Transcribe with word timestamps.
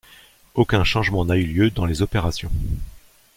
Aucun 0.55 0.83
changement 0.83 1.25
n'a 1.25 1.37
eu 1.37 1.45
lieu 1.45 1.69
dans 1.69 1.85
les 1.85 2.01
opérations. 2.01 2.49